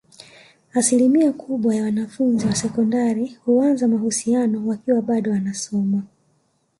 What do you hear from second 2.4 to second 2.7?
wa